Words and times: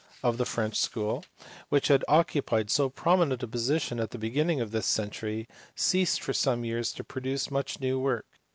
451 0.21 0.37
the 0.37 0.45
French 0.45 0.79
school, 0.79 1.23
which 1.69 1.87
had 1.89 2.03
occupied 2.07 2.71
so 2.71 2.89
prominent 2.89 3.43
a 3.43 3.47
position 3.47 3.99
at 3.99 4.09
the 4.09 4.17
beginning 4.17 4.59
of 4.59 4.71
this 4.71 4.87
century, 4.87 5.47
ceased 5.75 6.23
for 6.23 6.33
some 6.33 6.65
years 6.65 6.91
to 6.91 7.03
produce 7.03 7.51
much 7.51 7.79
new 7.79 7.99
work. 7.99 8.25